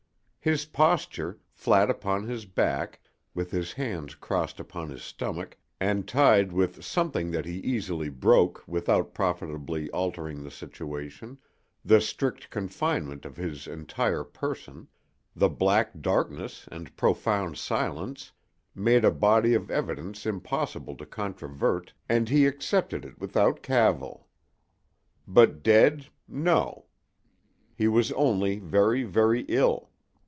[0.43, 2.99] His posture—flat upon his back,
[3.35, 8.63] with his hands crossed upon his stomach and tied with something that he easily broke
[8.65, 14.87] without profitably altering the situation—the strict confinement of his entire person,
[15.35, 18.31] the black darkness and profound silence,
[18.73, 24.27] made a body of evidence impossible to controvert and he accepted it without cavil.
[25.27, 26.85] But dead—no;
[27.75, 29.89] he was only very, very ill.